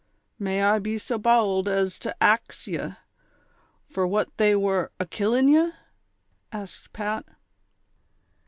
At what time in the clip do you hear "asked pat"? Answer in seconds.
6.51-7.23